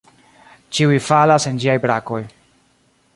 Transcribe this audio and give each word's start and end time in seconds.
Ĉiuj 0.77 0.95
falas 1.09 1.47
en 1.51 1.61
ĝiaj 1.65 1.77
brakoj. 1.87 2.23